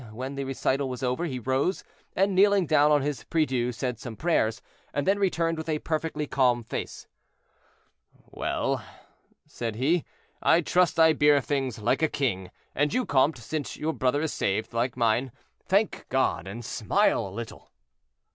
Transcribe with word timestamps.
When 0.11 0.33
the 0.33 0.45
recital 0.45 0.89
was 0.89 1.03
over, 1.03 1.25
he 1.25 1.37
rose, 1.37 1.83
and 2.15 2.33
kneeling 2.33 2.65
down 2.65 2.89
on 2.91 3.03
his 3.03 3.23
prie 3.23 3.45
Dieu, 3.45 3.71
said 3.71 3.99
some 3.99 4.15
prayers, 4.15 4.59
and 4.95 5.05
then 5.05 5.19
returned 5.19 5.59
with 5.59 5.69
a 5.69 5.77
perfectly 5.77 6.25
calm 6.25 6.63
face. 6.63 7.05
"Well," 8.31 8.83
said 9.45 9.75
he, 9.75 10.03
"I 10.41 10.61
trust 10.61 10.99
I 10.99 11.13
bear 11.13 11.39
things 11.39 11.77
like 11.77 12.01
a 12.01 12.09
king; 12.09 12.49
and 12.73 12.91
you, 12.91 13.05
comte, 13.05 13.37
since 13.37 13.77
your 13.77 13.93
brother 13.93 14.23
is 14.23 14.33
saved, 14.33 14.73
like 14.73 14.97
mine, 14.97 15.31
thank 15.67 16.07
God, 16.09 16.47
and 16.47 16.65
smile 16.65 17.27
a 17.27 17.29
little." 17.29 17.71